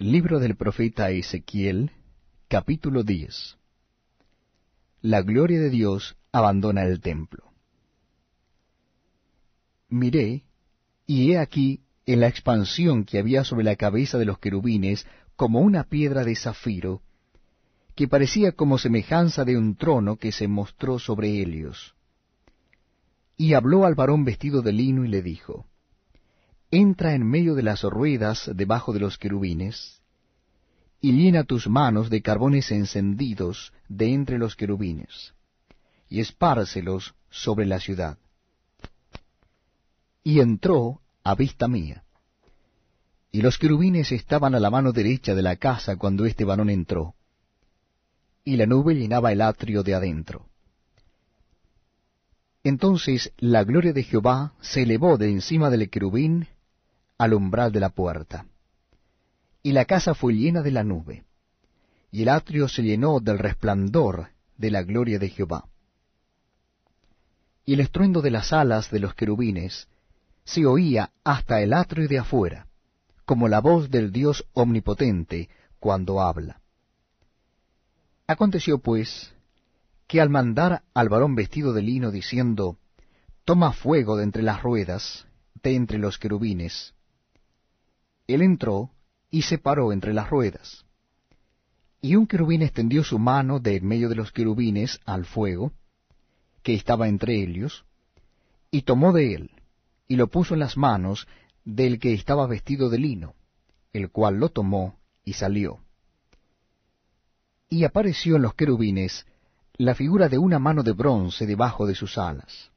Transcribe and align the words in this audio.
Libro 0.00 0.38
del 0.38 0.54
profeta 0.54 1.10
Ezequiel, 1.10 1.90
capítulo 2.46 3.02
10 3.02 3.58
La 5.02 5.22
gloria 5.22 5.58
de 5.58 5.70
Dios 5.70 6.16
abandona 6.30 6.84
el 6.84 7.00
templo. 7.00 7.50
Miré, 9.88 10.44
y 11.04 11.32
he 11.32 11.38
aquí 11.38 11.80
en 12.06 12.20
la 12.20 12.28
expansión 12.28 13.04
que 13.04 13.18
había 13.18 13.42
sobre 13.42 13.64
la 13.64 13.74
cabeza 13.74 14.18
de 14.18 14.24
los 14.24 14.38
querubines 14.38 15.04
como 15.34 15.58
una 15.58 15.82
piedra 15.82 16.22
de 16.22 16.36
zafiro, 16.36 17.02
que 17.96 18.06
parecía 18.06 18.52
como 18.52 18.78
semejanza 18.78 19.44
de 19.44 19.56
un 19.56 19.74
trono 19.74 20.14
que 20.14 20.30
se 20.30 20.46
mostró 20.46 21.00
sobre 21.00 21.42
Helios. 21.42 21.96
Y 23.36 23.54
habló 23.54 23.84
al 23.84 23.96
varón 23.96 24.24
vestido 24.24 24.62
de 24.62 24.74
lino 24.74 25.04
y 25.04 25.08
le 25.08 25.22
dijo, 25.22 25.66
entra 26.70 27.14
en 27.14 27.26
medio 27.26 27.54
de 27.54 27.62
las 27.62 27.82
ruedas 27.82 28.50
debajo 28.54 28.92
de 28.92 29.00
los 29.00 29.16
querubines, 29.16 30.00
y 31.00 31.12
llena 31.12 31.44
tus 31.44 31.68
manos 31.68 32.10
de 32.10 32.22
carbones 32.22 32.70
encendidos 32.70 33.72
de 33.88 34.12
entre 34.12 34.38
los 34.38 34.56
querubines, 34.56 35.34
y 36.08 36.20
espárcelos 36.20 37.14
sobre 37.30 37.66
la 37.66 37.80
ciudad. 37.80 38.18
Y 40.22 40.40
entró 40.40 41.00
a 41.24 41.34
vista 41.34 41.68
mía. 41.68 42.04
Y 43.30 43.42
los 43.42 43.58
querubines 43.58 44.12
estaban 44.12 44.54
a 44.54 44.60
la 44.60 44.70
mano 44.70 44.92
derecha 44.92 45.34
de 45.34 45.42
la 45.42 45.56
casa 45.56 45.96
cuando 45.96 46.26
este 46.26 46.44
varón 46.44 46.70
entró, 46.70 47.14
y 48.44 48.56
la 48.56 48.66
nube 48.66 48.94
llenaba 48.94 49.32
el 49.32 49.40
atrio 49.40 49.82
de 49.82 49.94
adentro. 49.94 50.46
Entonces 52.64 53.32
la 53.38 53.64
gloria 53.64 53.92
de 53.92 54.02
Jehová 54.02 54.52
se 54.60 54.82
elevó 54.82 55.16
de 55.16 55.30
encima 55.30 55.70
del 55.70 55.88
querubín 55.88 56.48
al 57.18 57.34
umbral 57.34 57.72
de 57.72 57.80
la 57.80 57.90
puerta. 57.90 58.46
Y 59.62 59.72
la 59.72 59.84
casa 59.84 60.14
fue 60.14 60.34
llena 60.34 60.62
de 60.62 60.70
la 60.70 60.84
nube, 60.84 61.24
y 62.10 62.22
el 62.22 62.28
atrio 62.28 62.68
se 62.68 62.82
llenó 62.82 63.20
del 63.20 63.38
resplandor 63.38 64.28
de 64.56 64.70
la 64.70 64.82
gloria 64.82 65.18
de 65.18 65.28
Jehová. 65.28 65.68
Y 67.66 67.74
el 67.74 67.80
estruendo 67.80 68.22
de 68.22 68.30
las 68.30 68.52
alas 68.52 68.90
de 68.90 69.00
los 69.00 69.14
querubines 69.14 69.88
se 70.44 70.64
oía 70.64 71.10
hasta 71.24 71.60
el 71.60 71.74
atrio 71.74 72.08
de 72.08 72.18
afuera, 72.18 72.66
como 73.26 73.48
la 73.48 73.60
voz 73.60 73.90
del 73.90 74.10
Dios 74.10 74.46
omnipotente 74.54 75.50
cuando 75.78 76.22
habla. 76.22 76.62
Aconteció 78.26 78.78
pues 78.78 79.34
que 80.06 80.20
al 80.20 80.30
mandar 80.30 80.82
al 80.94 81.08
varón 81.10 81.34
vestido 81.34 81.72
de 81.74 81.82
lino 81.82 82.10
diciendo, 82.10 82.78
Toma 83.44 83.72
fuego 83.72 84.16
de 84.16 84.24
entre 84.24 84.42
las 84.42 84.62
ruedas, 84.62 85.26
de 85.62 85.74
entre 85.74 85.98
los 85.98 86.18
querubines, 86.18 86.94
él 88.28 88.42
entró 88.42 88.90
y 89.30 89.42
se 89.42 89.58
paró 89.58 89.92
entre 89.92 90.14
las 90.14 90.30
ruedas. 90.30 90.84
Y 92.00 92.14
un 92.14 92.26
querubín 92.26 92.62
extendió 92.62 93.02
su 93.02 93.18
mano 93.18 93.58
de 93.58 93.76
en 93.76 93.86
medio 93.86 94.08
de 94.08 94.14
los 94.14 94.30
querubines 94.30 95.00
al 95.04 95.24
fuego, 95.24 95.72
que 96.62 96.74
estaba 96.74 97.08
entre 97.08 97.42
ellos, 97.42 97.84
y 98.70 98.82
tomó 98.82 99.12
de 99.12 99.34
él, 99.34 99.50
y 100.06 100.16
lo 100.16 100.28
puso 100.28 100.54
en 100.54 100.60
las 100.60 100.76
manos 100.76 101.26
del 101.64 101.98
que 101.98 102.12
estaba 102.12 102.46
vestido 102.46 102.88
de 102.90 102.98
lino, 102.98 103.34
el 103.92 104.10
cual 104.10 104.36
lo 104.36 104.50
tomó 104.50 104.98
y 105.24 105.32
salió. 105.32 105.80
Y 107.70 107.84
apareció 107.84 108.36
en 108.36 108.42
los 108.42 108.54
querubines 108.54 109.26
la 109.74 109.94
figura 109.94 110.28
de 110.28 110.38
una 110.38 110.58
mano 110.58 110.82
de 110.82 110.92
bronce 110.92 111.46
debajo 111.46 111.86
de 111.86 111.94
sus 111.94 112.18
alas. 112.18 112.70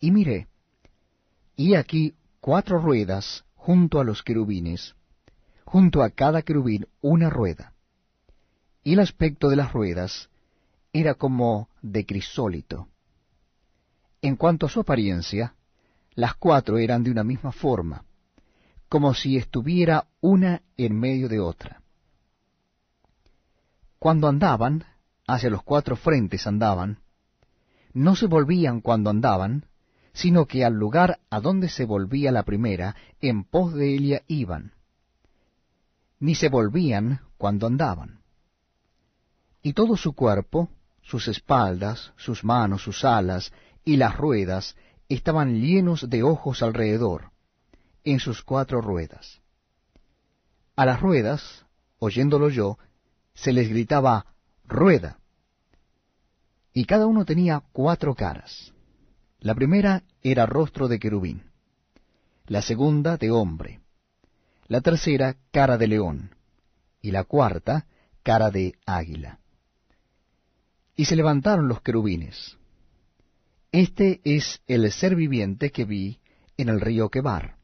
Y 0.00 0.10
miré, 0.10 0.48
y 1.56 1.74
aquí 1.74 2.14
cuatro 2.40 2.78
ruedas 2.78 3.45
junto 3.66 3.98
a 3.98 4.04
los 4.04 4.22
querubines, 4.22 4.94
junto 5.64 6.04
a 6.04 6.10
cada 6.10 6.42
querubín 6.42 6.86
una 7.00 7.28
rueda. 7.30 7.72
Y 8.84 8.92
el 8.92 9.00
aspecto 9.00 9.48
de 9.48 9.56
las 9.56 9.72
ruedas 9.72 10.30
era 10.92 11.14
como 11.14 11.68
de 11.82 12.06
crisólito. 12.06 12.86
En 14.22 14.36
cuanto 14.36 14.66
a 14.66 14.68
su 14.68 14.78
apariencia, 14.78 15.56
las 16.14 16.36
cuatro 16.36 16.78
eran 16.78 17.02
de 17.02 17.10
una 17.10 17.24
misma 17.24 17.50
forma, 17.50 18.04
como 18.88 19.14
si 19.14 19.36
estuviera 19.36 20.06
una 20.20 20.62
en 20.76 20.96
medio 20.96 21.28
de 21.28 21.40
otra. 21.40 21.82
Cuando 23.98 24.28
andaban, 24.28 24.84
hacia 25.26 25.50
los 25.50 25.64
cuatro 25.64 25.96
frentes 25.96 26.46
andaban, 26.46 27.00
no 27.92 28.14
se 28.14 28.28
volvían 28.28 28.80
cuando 28.80 29.10
andaban, 29.10 29.66
sino 30.16 30.46
que 30.46 30.64
al 30.64 30.72
lugar 30.72 31.20
a 31.28 31.40
donde 31.40 31.68
se 31.68 31.84
volvía 31.84 32.32
la 32.32 32.42
primera, 32.42 32.96
en 33.20 33.44
pos 33.44 33.74
de 33.74 33.94
ella 33.94 34.22
iban, 34.28 34.72
ni 36.18 36.34
se 36.34 36.48
volvían 36.48 37.20
cuando 37.36 37.66
andaban. 37.66 38.22
Y 39.60 39.74
todo 39.74 39.94
su 39.98 40.14
cuerpo, 40.14 40.70
sus 41.02 41.28
espaldas, 41.28 42.14
sus 42.16 42.44
manos, 42.44 42.80
sus 42.80 43.04
alas 43.04 43.52
y 43.84 43.98
las 43.98 44.16
ruedas 44.16 44.74
estaban 45.10 45.60
llenos 45.60 46.08
de 46.08 46.22
ojos 46.22 46.62
alrededor, 46.62 47.32
en 48.02 48.18
sus 48.18 48.42
cuatro 48.42 48.80
ruedas. 48.80 49.42
A 50.76 50.86
las 50.86 50.98
ruedas, 50.98 51.66
oyéndolo 51.98 52.48
yo, 52.48 52.78
se 53.34 53.52
les 53.52 53.68
gritaba, 53.68 54.24
rueda. 54.64 55.18
Y 56.72 56.86
cada 56.86 57.06
uno 57.06 57.26
tenía 57.26 57.62
cuatro 57.72 58.14
caras 58.14 58.72
la 59.40 59.54
primera 59.54 60.02
era 60.22 60.46
rostro 60.46 60.88
de 60.88 60.98
querubín, 60.98 61.44
la 62.46 62.62
segunda 62.62 63.16
de 63.16 63.30
hombre, 63.30 63.80
la 64.66 64.80
tercera 64.80 65.36
cara 65.50 65.76
de 65.76 65.88
león, 65.88 66.34
y 67.00 67.10
la 67.10 67.24
cuarta 67.24 67.86
cara 68.22 68.50
de 68.50 68.74
águila. 68.86 69.38
Y 70.96 71.04
se 71.04 71.14
levantaron 71.14 71.68
los 71.68 71.82
querubines. 71.82 72.56
Este 73.70 74.20
es 74.24 74.62
el 74.66 74.90
ser 74.90 75.14
viviente 75.14 75.70
que 75.70 75.84
vi 75.84 76.18
en 76.56 76.68
el 76.68 76.80
río 76.80 77.10
Quebar. 77.10 77.56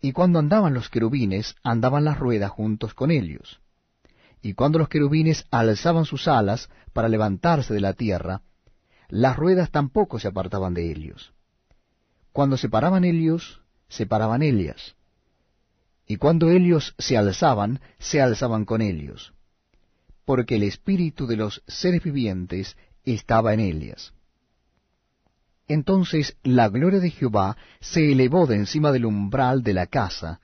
Y 0.00 0.12
cuando 0.12 0.38
andaban 0.38 0.74
los 0.74 0.90
querubines, 0.90 1.54
andaban 1.62 2.04
las 2.04 2.18
ruedas 2.18 2.50
juntos 2.50 2.92
con 2.92 3.10
ellos. 3.10 3.60
Y 4.42 4.52
cuando 4.52 4.78
los 4.78 4.88
querubines 4.88 5.46
alzaban 5.50 6.04
sus 6.04 6.28
alas 6.28 6.68
para 6.92 7.08
levantarse 7.08 7.72
de 7.72 7.80
la 7.80 7.94
tierra, 7.94 8.42
las 9.08 9.36
ruedas 9.36 9.70
tampoco 9.70 10.18
se 10.18 10.28
apartaban 10.28 10.74
de 10.74 10.90
ellos. 10.90 11.32
Cuando 12.32 12.56
se 12.56 12.68
paraban 12.68 13.04
ellos, 13.04 13.60
se 13.88 14.06
paraban 14.06 14.42
ellas. 14.42 14.96
Y 16.06 16.16
cuando 16.16 16.50
ellos 16.50 16.94
se 16.98 17.16
alzaban, 17.16 17.80
se 17.98 18.20
alzaban 18.20 18.64
con 18.64 18.82
ellos. 18.82 19.32
Porque 20.24 20.56
el 20.56 20.64
espíritu 20.64 21.26
de 21.26 21.36
los 21.36 21.62
seres 21.66 22.02
vivientes 22.02 22.76
estaba 23.04 23.54
en 23.54 23.60
ellas. 23.60 24.12
Entonces 25.66 26.36
la 26.42 26.68
gloria 26.68 27.00
de 27.00 27.10
Jehová 27.10 27.56
se 27.80 28.12
elevó 28.12 28.46
de 28.46 28.56
encima 28.56 28.92
del 28.92 29.06
umbral 29.06 29.62
de 29.62 29.72
la 29.72 29.86
casa, 29.86 30.40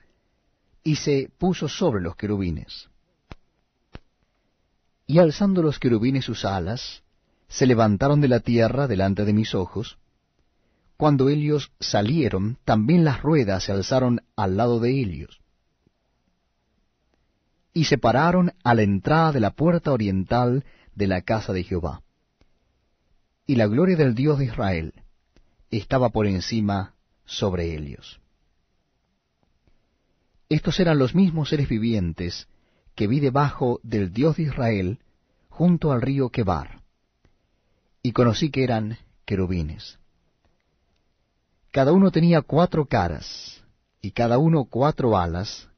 y 0.83 0.95
se 0.95 1.29
puso 1.37 1.67
sobre 1.67 2.01
los 2.01 2.15
querubines. 2.15 2.89
Y 5.05 5.19
alzando 5.19 5.61
los 5.61 5.77
querubines 5.77 6.25
sus 6.25 6.45
alas, 6.45 7.03
se 7.51 7.67
levantaron 7.67 8.21
de 8.21 8.29
la 8.29 8.39
tierra 8.39 8.87
delante 8.87 9.25
de 9.25 9.33
mis 9.33 9.53
ojos. 9.55 9.97
Cuando 10.95 11.27
ellos 11.27 11.73
salieron, 11.81 12.57
también 12.63 13.03
las 13.03 13.21
ruedas 13.21 13.65
se 13.65 13.73
alzaron 13.73 14.21
al 14.37 14.55
lado 14.55 14.79
de 14.79 14.97
ellos. 14.97 15.41
Y 17.73 17.85
se 17.85 17.97
pararon 17.97 18.53
a 18.63 18.73
la 18.73 18.83
entrada 18.83 19.33
de 19.33 19.41
la 19.41 19.51
puerta 19.51 19.91
oriental 19.91 20.63
de 20.95 21.07
la 21.07 21.23
casa 21.23 21.51
de 21.51 21.63
Jehová. 21.63 22.03
Y 23.45 23.55
la 23.55 23.67
gloria 23.67 23.97
del 23.97 24.15
Dios 24.15 24.39
de 24.39 24.45
Israel 24.45 24.93
estaba 25.71 26.09
por 26.09 26.27
encima 26.27 26.95
sobre 27.25 27.75
ellos. 27.75 28.21
Estos 30.47 30.79
eran 30.79 30.97
los 30.97 31.15
mismos 31.15 31.49
seres 31.49 31.67
vivientes 31.67 32.47
que 32.95 33.07
vi 33.07 33.19
debajo 33.19 33.81
del 33.83 34.13
Dios 34.13 34.37
de 34.37 34.43
Israel 34.43 34.99
junto 35.49 35.91
al 35.91 36.01
río 36.01 36.29
Quebar 36.29 36.80
y 38.03 38.11
conocí 38.13 38.49
que 38.49 38.63
eran 38.63 38.97
querubines. 39.25 39.99
Cada 41.71 41.93
uno 41.93 42.11
tenía 42.11 42.41
cuatro 42.41 42.85
caras, 42.85 43.63
y 44.01 44.11
cada 44.11 44.37
uno 44.37 44.65
cuatro 44.65 45.17
alas, 45.17 45.69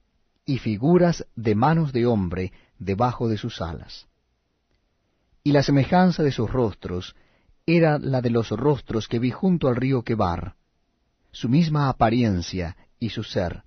y 0.45 0.57
figuras 0.57 1.25
de 1.35 1.55
manos 1.55 1.93
de 1.93 2.05
hombre 2.05 2.51
debajo 2.79 3.27
de 3.27 3.37
sus 3.37 3.61
alas. 3.61 4.07
Y 5.43 5.51
la 5.51 5.63
semejanza 5.63 6.23
de 6.23 6.31
sus 6.31 6.49
rostros 6.49 7.15
era 7.65 7.99
la 7.99 8.21
de 8.21 8.29
los 8.29 8.49
rostros 8.49 9.07
que 9.07 9.19
vi 9.19 9.31
junto 9.31 9.67
al 9.67 9.75
río 9.75 10.03
Quebar, 10.03 10.55
su 11.31 11.49
misma 11.49 11.89
apariencia 11.89 12.77
y 12.99 13.09
su 13.09 13.23
ser. 13.23 13.63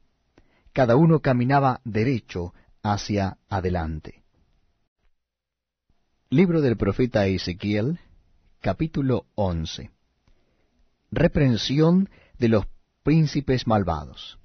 Cada 0.72 0.96
uno 0.96 1.20
caminaba 1.20 1.80
derecho 1.84 2.52
hacia 2.82 3.38
adelante. 3.48 4.22
Libro 6.28 6.60
del 6.60 6.76
profeta 6.76 7.26
Ezequiel, 7.26 7.98
capítulo 8.66 9.26
11 9.36 9.92
Reprensión 11.12 12.10
de 12.36 12.48
los 12.48 12.64
príncipes 13.04 13.64
malvados 13.64 14.40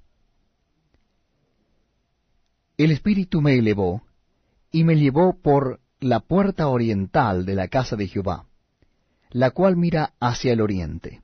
El 2.76 2.92
Espíritu 2.92 3.40
me 3.40 3.58
elevó, 3.58 4.04
y 4.70 4.84
me 4.84 4.94
llevó 4.94 5.42
por 5.42 5.80
la 5.98 6.20
puerta 6.20 6.68
oriental 6.68 7.44
de 7.44 7.56
la 7.56 7.66
casa 7.66 7.96
de 7.96 8.06
Jehová, 8.06 8.46
la 9.30 9.50
cual 9.50 9.76
mira 9.76 10.14
hacia 10.20 10.52
el 10.52 10.60
oriente. 10.60 11.22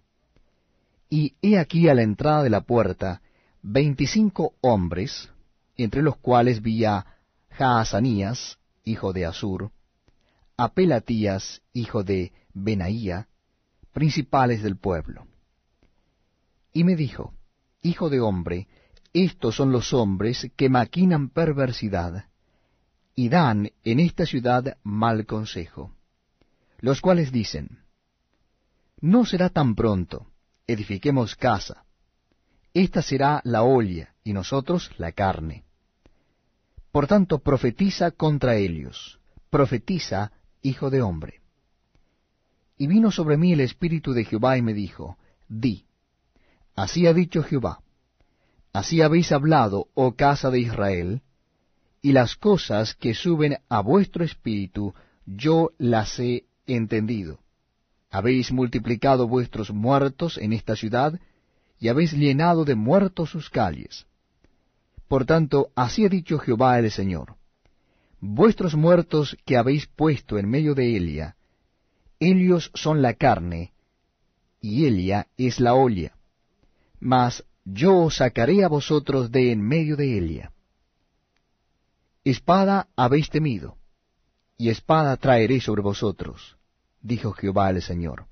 Y 1.09 1.37
he 1.41 1.57
aquí 1.57 1.89
a 1.89 1.95
la 1.95 2.03
entrada 2.03 2.43
de 2.43 2.51
la 2.51 2.63
puerta 2.63 3.23
veinticinco 3.63 4.55
hombres, 4.61 5.31
entre 5.77 6.03
los 6.03 6.17
cuales 6.17 6.63
vi 6.63 6.85
a 6.85 7.07
Jaazanías, 7.51 8.59
hijo 8.83 9.13
de 9.13 9.25
Asur, 9.25 9.71
a 10.59 10.75
Pelatías, 10.75 11.63
hijo 11.73 12.03
de 12.03 12.33
Benaía, 12.53 13.29
principales 13.93 14.61
del 14.61 14.77
pueblo. 14.77 15.29
Y 16.73 16.83
me 16.83 16.97
dijo, 16.97 17.33
Hijo 17.81 18.11
de 18.11 18.21
hombre, 18.21 18.67
estos 19.13 19.55
son 19.55 19.71
los 19.71 19.95
hombres 19.95 20.51
que 20.57 20.69
maquinan 20.69 21.29
perversidad, 21.29 22.27
y 23.15 23.29
dan 23.29 23.71
en 23.85 24.01
esta 24.01 24.27
ciudad 24.27 24.79
mal 24.83 25.27
consejo, 25.27 25.95
los 26.81 27.01
cuales 27.01 27.31
dicen, 27.31 27.85
No 29.01 29.25
será 29.25 29.51
tan 29.51 29.77
pronto, 29.77 30.27
edifiquemos 30.67 31.37
casa, 31.37 31.85
esta 32.75 33.01
será 33.01 33.41
la 33.45 33.63
olla, 33.63 34.13
y 34.25 34.33
nosotros 34.33 34.91
la 34.99 35.13
carne. 35.13 35.65
Por 36.91 37.07
tanto, 37.07 37.39
profetiza 37.39 38.11
contra 38.11 38.57
ellos, 38.57 39.21
profetiza, 39.51 40.33
hijo 40.69 40.91
de 40.91 41.03
hombre. 41.03 41.41
Y 42.77 42.87
vino 42.87 43.11
sobre 43.11 43.37
mí 43.37 43.53
el 43.53 43.61
Espíritu 43.61 44.13
de 44.13 44.25
Jehová 44.25 44.57
y 44.57 44.63
me 44.63 44.73
dijo, 44.73 45.17
Di, 45.49 45.87
así 46.77 47.07
ha 47.07 47.13
dicho 47.13 47.43
Jehová, 47.43 47.81
así 48.73 49.03
habéis 49.03 49.33
hablado, 49.33 49.89
oh 49.95 50.15
casa 50.15 50.51
de 50.51 50.61
Israel, 50.61 51.23
y 52.01 52.13
las 52.13 52.37
cosas 52.37 52.95
que 52.95 53.15
suben 53.15 53.57
a 53.69 53.81
vuestro 53.81 54.25
espíritu, 54.25 54.95
yo 55.27 55.71
las 55.79 56.19
he 56.21 56.45
entendido. 56.67 57.41
Habéis 58.11 58.53
multiplicado 58.53 59.27
vuestros 59.27 59.73
muertos 59.73 60.39
en 60.39 60.53
esta 60.53 60.77
ciudad, 60.77 61.19
y 61.81 61.89
habéis 61.89 62.13
llenado 62.13 62.65
de 62.65 62.75
muertos 62.75 63.31
sus 63.31 63.51
calles. 63.51 64.07
Por 65.09 65.25
tanto, 65.25 65.71
así 65.75 66.05
ha 66.05 66.09
dicho 66.09 66.39
Jehová 66.39 66.79
el 66.79 66.91
Señor. 66.91 67.38
Vuestros 68.21 68.75
muertos 68.75 69.37
que 69.45 69.57
habéis 69.57 69.87
puesto 69.87 70.39
en 70.39 70.49
medio 70.49 70.75
de 70.75 70.97
Elia, 70.97 71.37
ellos 72.21 72.71
son 72.75 73.01
la 73.01 73.15
carne, 73.15 73.73
y 74.61 74.87
Elia 74.87 75.29
es 75.37 75.61
la 75.61 75.75
olla. 75.75 76.17
Mas 76.99 77.45
yo 77.65 77.97
os 77.97 78.17
sacaré 78.17 78.65
a 78.65 78.69
vosotros 78.69 79.31
de 79.31 79.53
en 79.53 79.61
medio 79.61 79.97
de 79.97 80.19
Elia. 80.19 80.53
Espada 82.25 82.89
habéis 82.97 83.31
temido, 83.31 83.77
y 84.57 84.71
espada 84.71 85.17
traeré 85.17 85.61
sobre 85.61 85.83
vosotros, 85.83 86.57
dijo 87.01 87.33
Jehová 87.33 87.71
el 87.71 87.83
Señor. 87.83 88.27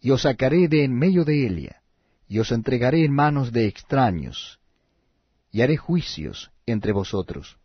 Y 0.00 0.10
os 0.10 0.22
sacaré 0.22 0.68
de 0.68 0.84
en 0.84 0.94
medio 0.94 1.24
de 1.24 1.46
Elia, 1.46 1.82
y 2.26 2.38
os 2.38 2.50
entregaré 2.50 3.04
en 3.04 3.12
manos 3.12 3.52
de 3.52 3.66
extraños, 3.66 4.58
y 5.50 5.60
haré 5.60 5.76
juicios 5.76 6.50
entre 6.64 6.92
vosotros. 6.92 7.58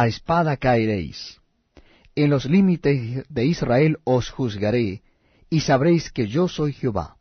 A 0.00 0.08
espada 0.08 0.58
caeréis. 0.58 1.40
En 2.14 2.28
los 2.28 2.44
límites 2.44 3.26
de 3.30 3.46
Israel 3.46 3.96
os 4.04 4.28
juzgaré, 4.28 5.00
y 5.48 5.60
sabréis 5.60 6.12
que 6.12 6.26
yo 6.26 6.48
soy 6.48 6.74
Jehová. 6.74 7.16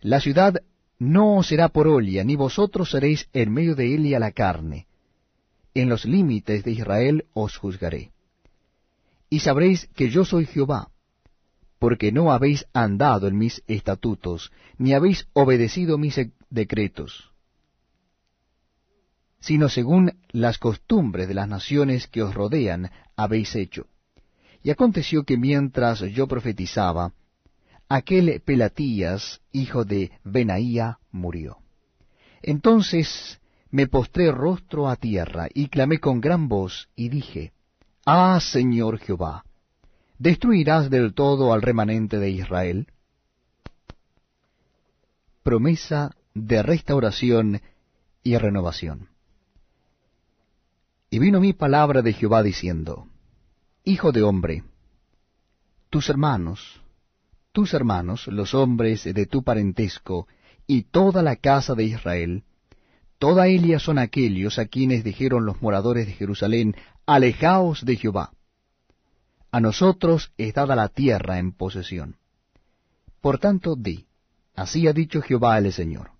La 0.00 0.20
ciudad 0.20 0.62
no 1.00 1.38
os 1.38 1.48
será 1.48 1.70
por 1.70 1.88
olla, 1.88 2.22
ni 2.22 2.36
vosotros 2.36 2.92
seréis 2.92 3.28
en 3.32 3.52
medio 3.52 3.74
de 3.74 3.96
Elia 3.96 4.20
la 4.20 4.30
carne. 4.30 4.86
En 5.74 5.88
los 5.88 6.04
límites 6.04 6.62
de 6.62 6.70
Israel 6.70 7.24
os 7.32 7.56
juzgaré. 7.56 8.12
Y 9.28 9.40
sabréis 9.40 9.88
que 9.96 10.08
yo 10.08 10.24
soy 10.24 10.46
Jehová, 10.46 10.92
porque 11.80 12.12
no 12.12 12.30
habéis 12.30 12.64
andado 12.72 13.26
en 13.26 13.36
mis 13.36 13.64
estatutos, 13.66 14.52
ni 14.78 14.94
habéis 14.94 15.26
obedecido 15.32 15.98
mis 15.98 16.14
decretos, 16.48 17.31
sino 19.42 19.68
según 19.68 20.12
las 20.30 20.56
costumbres 20.58 21.28
de 21.28 21.34
las 21.34 21.48
naciones 21.48 22.06
que 22.06 22.22
os 22.22 22.34
rodean 22.34 22.90
habéis 23.16 23.54
hecho. 23.54 23.86
Y 24.62 24.70
aconteció 24.70 25.24
que 25.24 25.36
mientras 25.36 26.00
yo 26.00 26.26
profetizaba, 26.26 27.12
aquel 27.88 28.40
Pelatías, 28.44 29.40
hijo 29.50 29.84
de 29.84 30.12
Benaía, 30.24 30.98
murió. 31.10 31.58
Entonces 32.40 33.40
me 33.70 33.88
postré 33.88 34.30
rostro 34.30 34.88
a 34.88 34.96
tierra 34.96 35.48
y 35.52 35.68
clamé 35.68 35.98
con 35.98 36.20
gran 36.20 36.48
voz 36.48 36.88
y 36.94 37.08
dije, 37.08 37.52
Ah, 38.06 38.38
Señor 38.40 38.98
Jehová, 38.98 39.44
¿Destruirás 40.18 40.88
del 40.88 41.14
todo 41.14 41.52
al 41.52 41.62
remanente 41.62 42.20
de 42.20 42.30
Israel? 42.30 42.86
Promesa 45.42 46.14
de 46.32 46.62
restauración 46.62 47.60
y 48.22 48.36
renovación. 48.36 49.11
Y 51.12 51.18
vino 51.18 51.40
mi 51.40 51.52
palabra 51.52 52.00
de 52.00 52.14
Jehová 52.14 52.42
diciendo, 52.42 53.06
Hijo 53.84 54.12
de 54.12 54.22
hombre, 54.22 54.64
tus 55.90 56.08
hermanos, 56.08 56.80
tus 57.52 57.74
hermanos, 57.74 58.26
los 58.28 58.54
hombres 58.54 59.04
de 59.04 59.26
tu 59.26 59.42
parentesco, 59.42 60.26
y 60.66 60.84
toda 60.84 61.22
la 61.22 61.36
casa 61.36 61.74
de 61.74 61.84
Israel, 61.84 62.44
toda 63.18 63.48
ellas 63.48 63.82
son 63.82 63.98
aquellos 63.98 64.58
a 64.58 64.64
quienes 64.64 65.04
dijeron 65.04 65.44
los 65.44 65.60
moradores 65.60 66.06
de 66.06 66.14
Jerusalén, 66.14 66.74
Alejaos 67.04 67.84
de 67.84 67.96
Jehová 67.96 68.32
a 69.50 69.60
nosotros 69.60 70.32
es 70.38 70.54
dada 70.54 70.74
la 70.74 70.88
tierra 70.88 71.38
en 71.38 71.52
posesión. 71.52 72.16
Por 73.20 73.38
tanto, 73.38 73.76
di, 73.76 74.06
así 74.54 74.88
ha 74.88 74.94
dicho 74.94 75.20
Jehová 75.20 75.58
el 75.58 75.70
Señor, 75.74 76.12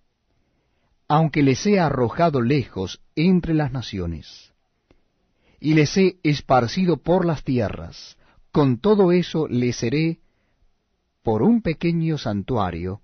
aunque 1.09 1.43
les 1.43 1.65
he 1.65 1.81
arrojado 1.81 2.43
lejos 2.43 3.01
entre 3.17 3.55
las 3.55 3.73
naciones, 3.73 4.52
y 5.63 5.75
les 5.75 5.97
he 5.97 6.17
esparcido 6.25 6.97
por 6.97 7.25
las 7.25 7.45
tierras, 7.45 8.17
con 8.51 8.81
todo 8.81 9.13
eso 9.13 9.47
les 9.47 9.77
seré 9.77 10.19
por 11.23 11.41
un 11.41 11.63
pequeño 11.63 12.19
santuario 12.19 13.01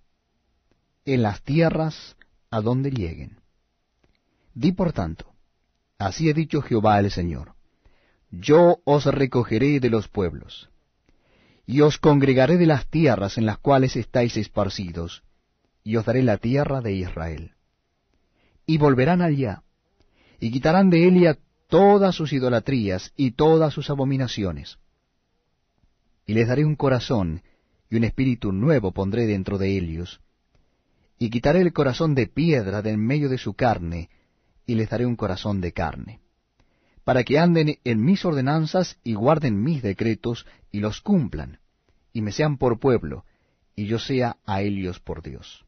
en 1.05 1.23
las 1.23 1.41
tierras 1.45 2.17
a 2.51 2.61
donde 2.61 2.91
lleguen. 2.91 3.39
Di 4.55 4.73
por 4.73 4.93
tanto, 4.93 5.33
así 5.99 6.29
ha 6.31 6.35
dicho 6.35 6.61
Jehová 6.61 6.99
el 6.99 7.13
Señor, 7.13 7.55
yo 8.33 8.79
os 8.85 9.05
recogeré 9.07 9.79
de 9.79 9.91
los 9.91 10.09
pueblos, 10.09 10.69
y 11.65 11.83
os 11.83 11.99
congregaré 11.99 12.57
de 12.57 12.67
las 12.67 12.89
tierras 12.89 13.39
en 13.39 13.47
las 13.47 13.59
cuales 13.59 13.95
estáis 13.95 14.37
esparcidos, 14.37 15.23
y 15.85 15.95
os 15.95 16.05
daré 16.05 16.25
la 16.25 16.39
tierra 16.39 16.81
de 16.81 16.93
Israel. 16.93 17.53
Y 18.67 18.79
volverán 18.79 19.23
allá, 19.23 19.63
y 20.41 20.51
quitarán 20.51 20.91
de 20.91 21.07
Elia 21.07 21.39
todas 21.69 22.15
sus 22.15 22.33
idolatrías 22.33 23.13
y 23.17 23.33
todas 23.33 23.73
sus 23.73 23.91
abominaciones. 23.91 24.79
Y 26.27 26.35
les 26.35 26.49
daré 26.49 26.65
un 26.65 26.77
corazón, 26.77 27.43
y 27.89 27.97
un 27.97 28.05
espíritu 28.05 28.53
nuevo 28.53 28.93
pondré 28.93 29.27
dentro 29.27 29.57
de 29.57 29.79
ellos, 29.79 30.21
y 31.19 31.31
quitaré 31.31 31.61
el 31.61 31.73
corazón 31.73 32.15
de 32.15 32.27
piedra 32.27 32.83
de 32.83 32.91
en 32.91 33.01
medio 33.01 33.29
de 33.29 33.39
su 33.39 33.55
carne, 33.55 34.11
y 34.67 34.75
les 34.75 34.91
daré 34.91 35.07
un 35.07 35.17
corazón 35.17 35.61
de 35.61 35.73
carne 35.73 36.21
para 37.09 37.25
que 37.25 37.39
anden 37.39 37.79
en 37.85 38.05
mis 38.05 38.23
ordenanzas 38.27 38.99
y 39.03 39.15
guarden 39.15 39.63
mis 39.63 39.81
decretos 39.81 40.45
y 40.71 40.81
los 40.81 41.01
cumplan, 41.01 41.59
y 42.13 42.21
me 42.21 42.33
sean 42.33 42.59
por 42.59 42.81
pueblo, 42.81 43.25
y 43.75 43.87
yo 43.87 43.99
sea 43.99 44.37
a 44.45 44.61
ellos 44.61 45.01
por 45.01 45.23
Dios. 45.23 45.65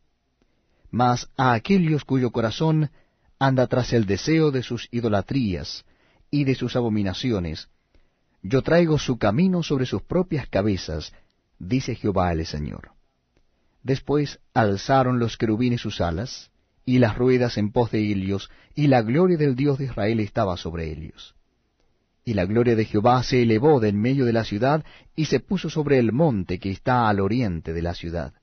Mas 0.90 1.30
a 1.38 1.54
aquellos 1.54 2.04
cuyo 2.04 2.30
corazón 2.30 2.90
anda 3.40 3.66
tras 3.66 3.92
el 3.94 4.04
deseo 4.04 4.50
de 4.52 4.62
sus 4.62 4.87
idolatrías 4.92 5.85
y 6.30 6.44
de 6.44 6.54
sus 6.54 6.76
abominaciones, 6.76 7.68
yo 8.42 8.62
traigo 8.62 8.99
su 8.99 9.18
camino 9.18 9.62
sobre 9.62 9.87
sus 9.87 10.02
propias 10.02 10.47
cabezas, 10.47 11.12
dice 11.59 11.94
Jehová 11.94 12.32
el 12.32 12.47
Señor. 12.47 12.92
Después 13.82 14.40
alzaron 14.54 15.18
los 15.18 15.37
querubines 15.37 15.80
sus 15.80 16.00
alas, 16.00 16.50
y 16.85 16.99
las 16.99 17.16
ruedas 17.16 17.56
en 17.56 17.73
pos 17.73 17.90
de 17.90 18.00
ellos, 18.00 18.50
y 18.75 18.87
la 18.88 19.02
gloria 19.02 19.38
del 19.38 19.56
Dios 19.56 19.78
de 19.78 19.87
Israel 19.87 20.20
estaba 20.20 20.56
sobre 20.56 20.90
ellos. 20.90 21.35
Y 22.25 22.35
la 22.35 22.44
gloria 22.44 22.76
de 22.76 22.85
Jehová 22.85 23.23
se 23.23 23.42
elevó 23.42 23.80
de 23.80 23.88
en 23.88 24.00
medio 24.00 24.26
de 24.26 24.35
la 24.35 24.44
ciudad, 24.44 24.85
y 25.16 25.26
se 25.26 25.40
puso 25.40 25.70
sobre 25.70 25.99
el 25.99 26.12
monte 26.12 26.59
que 26.59 26.70
está 26.70 27.09
al 27.09 27.20
oriente 27.20 27.73
de 27.73 27.82
la 27.82 27.94
ciudad. 27.94 28.35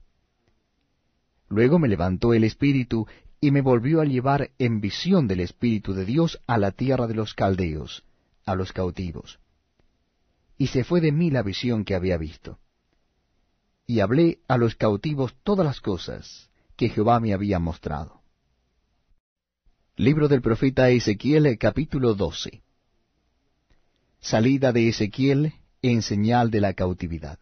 Luego 1.49 1.79
me 1.79 1.87
levantó 1.87 2.33
el 2.33 2.43
Espíritu, 2.43 3.07
y 3.47 3.51
me 3.51 3.61
volvió 3.61 4.01
a 4.01 4.05
llevar 4.05 4.51
en 4.59 4.81
visión 4.81 5.25
del 5.25 5.39
Espíritu 5.39 5.93
de 5.93 6.03
Dios 6.03 6.41
a 6.47 6.57
la 6.57 6.71
tierra 6.71 7.07
de 7.07 7.13
los 7.13 7.33
caldeos, 7.33 8.03
a 8.45 8.55
los 8.55 8.73
cautivos. 8.73 9.39
Y 10.57 10.67
se 10.67 10.83
fue 10.83 10.99
de 10.99 11.13
mí 11.13 11.31
la 11.31 11.43
visión 11.43 11.85
que 11.85 11.95
había 11.95 12.17
visto. 12.17 12.59
Y 13.85 14.01
hablé 14.01 14.39
a 14.49 14.57
los 14.57 14.75
cautivos 14.75 15.33
todas 15.43 15.65
las 15.65 15.79
cosas 15.79 16.49
que 16.75 16.89
Jehová 16.89 17.21
me 17.21 17.33
había 17.33 17.57
mostrado. 17.57 18.21
Libro 19.95 20.27
del 20.27 20.41
profeta 20.41 20.89
Ezequiel 20.89 21.57
capítulo 21.57 22.15
12. 22.15 22.61
Salida 24.19 24.73
de 24.73 24.89
Ezequiel 24.89 25.53
en 25.81 26.01
señal 26.01 26.51
de 26.51 26.59
la 26.59 26.73
cautividad. 26.73 27.39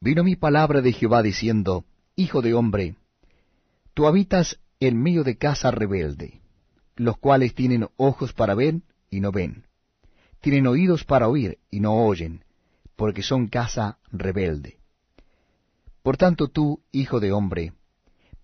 Vino 0.00 0.22
mi 0.22 0.36
palabra 0.36 0.82
de 0.82 0.92
Jehová 0.92 1.22
diciendo, 1.22 1.86
Hijo 2.14 2.42
de 2.42 2.52
hombre, 2.52 2.97
tú 3.98 4.06
habitas 4.06 4.60
en 4.78 5.02
medio 5.02 5.24
de 5.24 5.38
casa 5.38 5.72
rebelde, 5.72 6.40
los 6.94 7.18
cuales 7.18 7.52
tienen 7.52 7.88
ojos 7.96 8.32
para 8.32 8.54
ver 8.54 8.76
y 9.10 9.18
no 9.18 9.32
ven, 9.32 9.64
tienen 10.40 10.68
oídos 10.68 11.02
para 11.02 11.26
oír 11.26 11.58
y 11.68 11.80
no 11.80 12.06
oyen, 12.06 12.44
porque 12.94 13.24
son 13.24 13.48
casa 13.48 13.98
rebelde. 14.12 14.78
Por 16.04 16.16
tanto 16.16 16.46
tú, 16.46 16.80
hijo 16.92 17.18
de 17.18 17.32
hombre, 17.32 17.72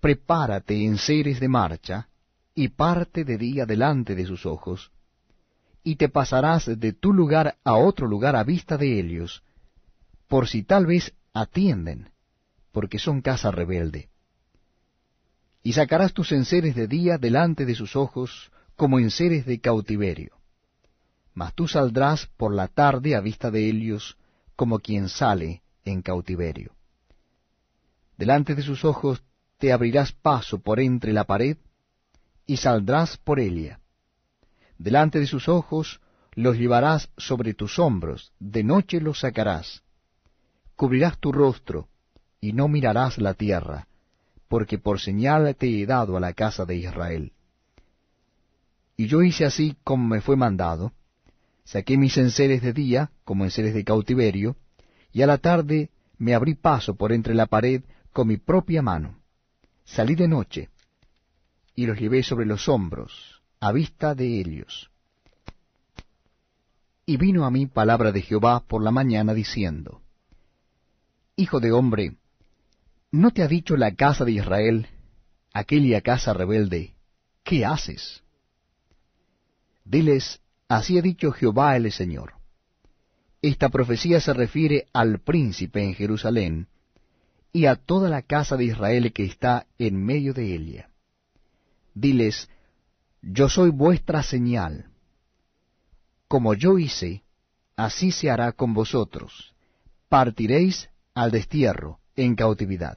prepárate 0.00 0.84
en 0.84 0.98
seres 0.98 1.38
de 1.38 1.46
marcha, 1.46 2.08
y 2.52 2.70
parte 2.70 3.22
de 3.22 3.38
día 3.38 3.64
delante 3.64 4.16
de 4.16 4.26
sus 4.26 4.46
ojos, 4.46 4.90
y 5.84 5.94
te 5.94 6.08
pasarás 6.08 6.66
de 6.66 6.92
tu 6.94 7.12
lugar 7.12 7.58
a 7.62 7.76
otro 7.76 8.08
lugar 8.08 8.34
a 8.34 8.42
vista 8.42 8.76
de 8.76 8.98
ellos, 8.98 9.44
por 10.26 10.48
si 10.48 10.64
tal 10.64 10.86
vez 10.86 11.14
atienden, 11.32 12.10
porque 12.72 12.98
son 12.98 13.20
casa 13.20 13.52
rebelde. 13.52 14.08
Y 15.64 15.72
sacarás 15.72 16.12
tus 16.12 16.30
enseres 16.30 16.76
de 16.76 16.86
día 16.86 17.16
delante 17.18 17.64
de 17.64 17.74
sus 17.74 17.96
ojos, 17.96 18.52
como 18.76 18.98
enseres 18.98 19.46
de 19.46 19.60
cautiverio. 19.60 20.36
Mas 21.32 21.54
tú 21.54 21.66
saldrás 21.66 22.26
por 22.36 22.54
la 22.54 22.68
tarde 22.68 23.16
a 23.16 23.20
vista 23.20 23.50
de 23.50 23.66
ellos, 23.68 24.18
como 24.56 24.78
quien 24.78 25.08
sale 25.08 25.62
en 25.84 26.02
cautiverio. 26.02 26.76
Delante 28.18 28.54
de 28.54 28.60
sus 28.60 28.84
ojos 28.84 29.24
te 29.58 29.72
abrirás 29.72 30.12
paso 30.12 30.58
por 30.58 30.80
entre 30.80 31.14
la 31.14 31.24
pared, 31.24 31.56
y 32.46 32.58
saldrás 32.58 33.16
por 33.16 33.40
ella. 33.40 33.80
Delante 34.76 35.18
de 35.18 35.26
sus 35.26 35.48
ojos 35.48 36.00
los 36.34 36.58
llevarás 36.58 37.08
sobre 37.16 37.54
tus 37.54 37.78
hombros, 37.78 38.32
de 38.38 38.62
noche 38.62 39.00
los 39.00 39.20
sacarás. 39.20 39.82
Cubrirás 40.76 41.18
tu 41.18 41.32
rostro, 41.32 41.88
y 42.38 42.52
no 42.52 42.68
mirarás 42.68 43.16
la 43.16 43.32
tierra, 43.32 43.88
porque 44.54 44.78
por 44.78 45.00
señal 45.00 45.52
te 45.56 45.66
he 45.66 45.84
dado 45.84 46.16
a 46.16 46.20
la 46.20 46.32
casa 46.32 46.64
de 46.64 46.76
Israel. 46.76 47.32
Y 48.96 49.08
yo 49.08 49.20
hice 49.20 49.44
así 49.44 49.74
como 49.82 50.06
me 50.06 50.20
fue 50.20 50.36
mandado, 50.36 50.92
saqué 51.64 51.98
mis 51.98 52.16
enseres 52.18 52.62
de 52.62 52.72
día, 52.72 53.10
como 53.24 53.42
enseres 53.42 53.74
de 53.74 53.82
cautiverio, 53.82 54.54
y 55.10 55.22
a 55.22 55.26
la 55.26 55.38
tarde 55.38 55.90
me 56.18 56.36
abrí 56.36 56.54
paso 56.54 56.94
por 56.94 57.10
entre 57.10 57.34
la 57.34 57.46
pared 57.46 57.82
con 58.12 58.28
mi 58.28 58.36
propia 58.36 58.80
mano 58.80 59.18
salí 59.84 60.14
de 60.14 60.28
noche, 60.28 60.70
y 61.74 61.86
los 61.86 61.98
llevé 61.98 62.22
sobre 62.22 62.46
los 62.46 62.68
hombros, 62.68 63.42
a 63.58 63.72
vista 63.72 64.14
de 64.14 64.38
ellos. 64.38 64.88
Y 67.06 67.16
vino 67.16 67.44
a 67.44 67.50
mí 67.50 67.66
palabra 67.66 68.12
de 68.12 68.22
Jehová 68.22 68.60
por 68.60 68.84
la 68.84 68.92
mañana 68.92 69.34
diciendo, 69.34 70.00
Hijo 71.34 71.58
de 71.58 71.72
hombre, 71.72 72.18
¿no 73.14 73.30
te 73.30 73.44
ha 73.44 73.48
dicho 73.48 73.76
la 73.76 73.94
casa 73.94 74.24
de 74.24 74.32
Israel, 74.32 74.88
aquella 75.52 76.00
casa 76.00 76.34
rebelde, 76.34 76.96
qué 77.44 77.64
haces? 77.64 78.24
Diles, 79.84 80.40
así 80.66 80.98
ha 80.98 81.02
dicho 81.02 81.30
Jehová 81.30 81.76
el 81.76 81.92
Señor. 81.92 82.32
Esta 83.40 83.68
profecía 83.68 84.20
se 84.20 84.34
refiere 84.34 84.88
al 84.92 85.20
príncipe 85.20 85.84
en 85.84 85.94
Jerusalén, 85.94 86.66
y 87.52 87.66
a 87.66 87.76
toda 87.76 88.08
la 88.08 88.22
casa 88.22 88.56
de 88.56 88.64
Israel 88.64 89.12
que 89.12 89.24
está 89.24 89.68
en 89.78 90.04
medio 90.04 90.34
de 90.34 90.52
ella. 90.52 90.90
Diles, 91.94 92.48
yo 93.22 93.48
soy 93.48 93.70
vuestra 93.70 94.24
señal. 94.24 94.90
Como 96.26 96.54
yo 96.54 96.78
hice, 96.80 97.22
así 97.76 98.10
se 98.10 98.28
hará 98.28 98.50
con 98.50 98.74
vosotros. 98.74 99.54
Partiréis 100.08 100.90
al 101.14 101.30
destierro, 101.30 102.00
en 102.16 102.34
cautividad. 102.34 102.96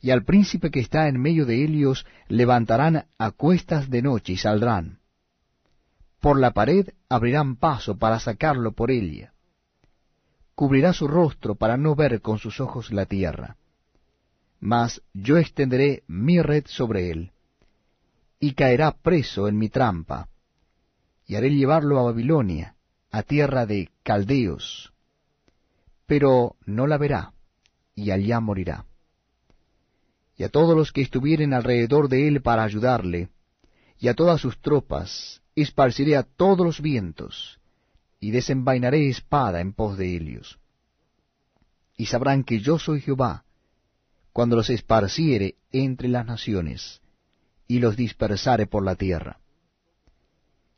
Y 0.00 0.10
al 0.10 0.24
príncipe 0.24 0.70
que 0.70 0.80
está 0.80 1.08
en 1.08 1.20
medio 1.20 1.44
de 1.46 1.64
ellos 1.64 2.06
levantarán 2.28 3.06
a 3.18 3.30
cuestas 3.30 3.90
de 3.90 4.02
noche 4.02 4.34
y 4.34 4.36
saldrán. 4.36 5.00
Por 6.20 6.38
la 6.38 6.52
pared 6.52 6.88
abrirán 7.08 7.56
paso 7.56 7.96
para 7.96 8.18
sacarlo 8.18 8.72
por 8.72 8.90
ella 8.90 9.32
cubrirá 10.58 10.92
su 10.92 11.06
rostro 11.06 11.54
para 11.54 11.76
no 11.76 11.94
ver 11.94 12.20
con 12.20 12.40
sus 12.40 12.58
ojos 12.58 12.90
la 12.90 13.06
tierra. 13.06 13.56
Mas 14.58 15.00
yo 15.14 15.36
extenderé 15.36 16.02
mi 16.08 16.42
red 16.42 16.64
sobre 16.66 17.12
él, 17.12 17.30
y 18.40 18.54
caerá 18.54 18.90
preso 18.90 19.46
en 19.46 19.56
mi 19.56 19.68
trampa, 19.68 20.28
y 21.28 21.36
haré 21.36 21.50
llevarlo 21.50 22.00
a 22.00 22.02
Babilonia, 22.02 22.74
a 23.12 23.22
tierra 23.22 23.66
de 23.66 23.88
caldeos, 24.02 24.92
pero 26.06 26.56
no 26.66 26.88
la 26.88 26.98
verá, 26.98 27.34
y 27.98 28.12
allá 28.12 28.38
morirá. 28.38 28.86
Y 30.36 30.44
a 30.44 30.48
todos 30.48 30.76
los 30.76 30.92
que 30.92 31.00
estuvieren 31.00 31.52
alrededor 31.52 32.08
de 32.08 32.28
él 32.28 32.42
para 32.42 32.62
ayudarle, 32.62 33.28
y 33.98 34.06
a 34.06 34.14
todas 34.14 34.40
sus 34.40 34.56
tropas, 34.60 35.42
esparciré 35.56 36.16
a 36.16 36.22
todos 36.22 36.64
los 36.64 36.80
vientos, 36.80 37.58
y 38.20 38.30
desenvainaré 38.30 39.08
espada 39.08 39.60
en 39.60 39.72
pos 39.72 39.98
de 39.98 40.14
ellos. 40.14 40.60
Y 41.96 42.06
sabrán 42.06 42.44
que 42.44 42.60
yo 42.60 42.78
soy 42.78 43.00
Jehová, 43.00 43.44
cuando 44.32 44.54
los 44.54 44.70
esparciere 44.70 45.56
entre 45.72 46.06
las 46.06 46.24
naciones, 46.24 47.00
y 47.66 47.80
los 47.80 47.96
dispersare 47.96 48.68
por 48.68 48.84
la 48.84 48.94
tierra. 48.94 49.40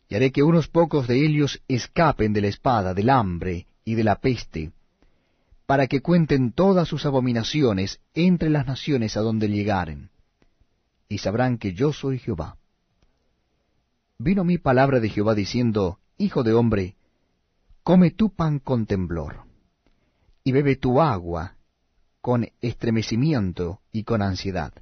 Y 0.08 0.14
haré 0.14 0.32
que 0.32 0.42
unos 0.42 0.68
pocos 0.68 1.06
de 1.06 1.22
ellos 1.22 1.62
escapen 1.68 2.32
de 2.32 2.40
la 2.40 2.48
espada, 2.48 2.94
del 2.94 3.10
hambre 3.10 3.66
y 3.84 3.94
de 3.94 4.04
la 4.04 4.20
peste, 4.20 4.72
para 5.70 5.86
que 5.86 6.00
cuenten 6.00 6.50
todas 6.50 6.88
sus 6.88 7.06
abominaciones 7.06 8.00
entre 8.12 8.50
las 8.50 8.66
naciones 8.66 9.16
a 9.16 9.20
donde 9.20 9.48
llegaren, 9.48 10.10
y 11.08 11.18
sabrán 11.18 11.58
que 11.58 11.74
yo 11.74 11.92
soy 11.92 12.18
Jehová. 12.18 12.56
Vino 14.18 14.42
mi 14.42 14.58
palabra 14.58 14.98
de 14.98 15.08
Jehová 15.08 15.36
diciendo, 15.36 16.00
Hijo 16.18 16.42
de 16.42 16.54
hombre, 16.54 16.96
Come 17.84 18.10
tu 18.10 18.34
pan 18.34 18.58
con 18.58 18.84
temblor, 18.84 19.44
y 20.42 20.50
bebe 20.50 20.74
tu 20.74 21.00
agua 21.00 21.54
con 22.20 22.48
estremecimiento 22.60 23.80
y 23.92 24.02
con 24.02 24.22
ansiedad. 24.22 24.72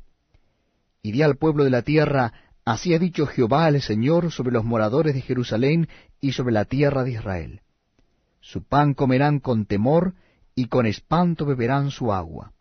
Y 1.03 1.13
di 1.13 1.21
al 1.21 1.37
pueblo 1.37 1.65
de 1.65 1.71
la 1.71 1.83
tierra, 1.83 2.33
así 2.65 2.95
ha 2.95 2.99
dicho 2.99 3.27
Jehová 3.27 3.69
el 3.69 3.83
Señor 3.83 4.33
sobre 4.33 4.53
los 4.53 4.65
moradores 4.65 5.13
de 5.13 5.21
Jerusalén 5.21 5.87
y 6.19 6.33
sobre 6.33 6.55
la 6.55 6.65
tierra 6.65 7.05
de 7.05 7.11
Israel. 7.11 7.61
Su 8.41 8.63
pan 8.63 8.95
comerán 8.95 9.39
con 9.39 9.67
temor, 9.67 10.15
y 10.59 10.67
con 10.67 10.87
espanto 10.87 11.47
beberán 11.47 11.91
su 11.91 12.13
agua. 12.13 12.53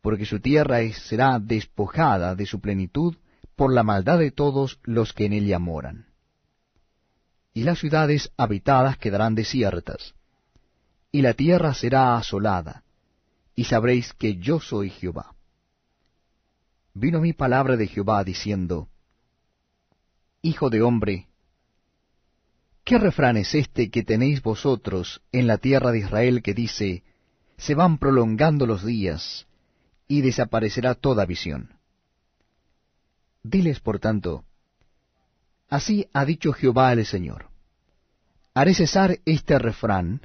Porque 0.00 0.26
su 0.26 0.40
tierra 0.40 0.78
será 0.92 1.38
despojada 1.38 2.34
de 2.34 2.46
su 2.46 2.60
plenitud 2.60 3.16
por 3.56 3.72
la 3.72 3.82
maldad 3.82 4.18
de 4.18 4.30
todos 4.30 4.80
los 4.82 5.12
que 5.12 5.26
en 5.26 5.32
ella 5.34 5.58
moran 5.58 6.12
y 7.54 7.64
las 7.64 7.78
ciudades 7.78 8.32
habitadas 8.36 8.96
quedarán 8.96 9.34
desiertas, 9.34 10.14
y 11.10 11.22
la 11.22 11.34
tierra 11.34 11.74
será 11.74 12.16
asolada, 12.16 12.82
y 13.54 13.64
sabréis 13.64 14.12
que 14.14 14.36
yo 14.36 14.60
soy 14.60 14.90
Jehová. 14.90 15.34
Vino 16.94 17.20
mi 17.20 17.32
palabra 17.32 17.76
de 17.76 17.86
Jehová 17.86 18.24
diciendo, 18.24 18.88
Hijo 20.40 20.70
de 20.70 20.82
hombre, 20.82 21.28
¿qué 22.84 22.98
refrán 22.98 23.36
es 23.36 23.54
este 23.54 23.90
que 23.90 24.02
tenéis 24.02 24.42
vosotros 24.42 25.22
en 25.32 25.46
la 25.46 25.58
tierra 25.58 25.92
de 25.92 26.00
Israel 26.00 26.42
que 26.42 26.54
dice, 26.54 27.04
se 27.56 27.74
van 27.74 27.98
prolongando 27.98 28.66
los 28.66 28.84
días, 28.84 29.46
y 30.08 30.20
desaparecerá 30.20 30.94
toda 30.94 31.24
visión? 31.24 31.78
Diles, 33.42 33.80
por 33.80 33.98
tanto, 33.98 34.44
Así 35.72 36.06
ha 36.12 36.26
dicho 36.26 36.52
Jehová 36.52 36.92
el 36.92 37.06
Señor. 37.06 37.46
Haré 38.52 38.74
cesar 38.74 39.20
este 39.24 39.58
refrán, 39.58 40.20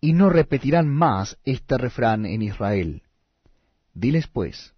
y 0.00 0.12
no 0.14 0.30
repetirán 0.30 0.88
más 0.88 1.38
este 1.44 1.78
refrán 1.78 2.26
en 2.26 2.42
Israel. 2.42 3.02
Diles 3.94 4.26
pues, 4.26 4.74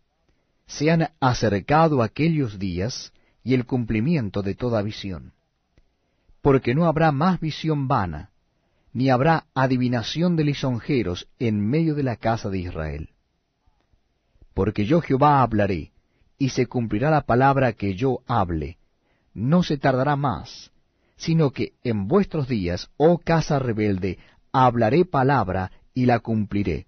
se 0.66 0.90
han 0.90 1.08
acercado 1.18 2.02
aquellos 2.02 2.58
días 2.58 3.12
y 3.42 3.54
el 3.54 3.64
cumplimiento 3.64 4.42
de 4.42 4.54
toda 4.54 4.82
visión. 4.82 5.32
Porque 6.46 6.76
no 6.76 6.86
habrá 6.86 7.10
más 7.10 7.40
visión 7.40 7.88
vana, 7.88 8.30
ni 8.92 9.10
habrá 9.10 9.46
adivinación 9.52 10.36
de 10.36 10.44
lisonjeros 10.44 11.26
en 11.40 11.58
medio 11.58 11.96
de 11.96 12.04
la 12.04 12.14
casa 12.14 12.50
de 12.50 12.60
Israel. 12.60 13.10
Porque 14.54 14.84
yo 14.84 15.00
Jehová 15.00 15.42
hablaré, 15.42 15.90
y 16.38 16.50
se 16.50 16.68
cumplirá 16.68 17.10
la 17.10 17.22
palabra 17.22 17.72
que 17.72 17.96
yo 17.96 18.20
hable, 18.28 18.78
no 19.34 19.64
se 19.64 19.76
tardará 19.76 20.14
más, 20.14 20.70
sino 21.16 21.50
que 21.50 21.72
en 21.82 22.06
vuestros 22.06 22.46
días, 22.46 22.90
oh 22.96 23.18
casa 23.18 23.58
rebelde, 23.58 24.20
hablaré 24.52 25.04
palabra 25.04 25.72
y 25.94 26.06
la 26.06 26.20
cumpliré, 26.20 26.86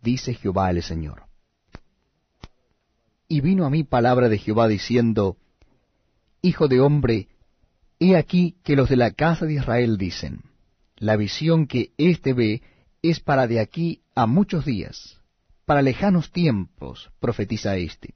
dice 0.00 0.34
Jehová 0.34 0.70
el 0.70 0.84
Señor. 0.84 1.24
Y 3.26 3.40
vino 3.40 3.66
a 3.66 3.70
mí 3.70 3.82
palabra 3.82 4.28
de 4.28 4.38
Jehová 4.38 4.68
diciendo, 4.68 5.36
Hijo 6.42 6.68
de 6.68 6.80
hombre, 6.80 7.26
he 8.00 8.16
aquí 8.16 8.56
que 8.64 8.74
los 8.74 8.88
de 8.88 8.96
la 8.96 9.12
casa 9.12 9.46
de 9.46 9.54
Israel 9.54 9.98
dicen, 9.98 10.42
La 10.96 11.16
visión 11.16 11.66
que 11.66 11.92
éste 11.98 12.32
ve 12.32 12.62
es 13.02 13.20
para 13.20 13.46
de 13.46 13.60
aquí 13.60 14.02
a 14.14 14.26
muchos 14.26 14.64
días, 14.64 15.20
para 15.66 15.82
lejanos 15.82 16.32
tiempos, 16.32 17.10
profetiza 17.20 17.76
éste. 17.76 18.14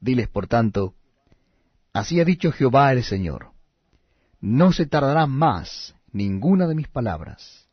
Diles, 0.00 0.28
por 0.28 0.48
tanto, 0.48 0.94
Así 1.94 2.20
ha 2.20 2.24
dicho 2.24 2.50
Jehová 2.50 2.92
el 2.92 3.04
Señor, 3.04 3.52
no 4.40 4.72
se 4.72 4.84
tardará 4.84 5.28
más 5.28 5.94
ninguna 6.10 6.66
de 6.66 6.74
mis 6.74 6.88
palabras, 6.88 7.68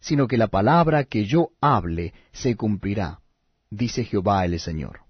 sino 0.00 0.26
que 0.26 0.36
la 0.36 0.48
palabra 0.48 1.04
que 1.04 1.24
yo 1.24 1.50
hable 1.60 2.14
se 2.32 2.56
cumplirá, 2.56 3.20
dice 3.70 4.04
Jehová 4.04 4.44
el 4.44 4.58
Señor. 4.58 5.01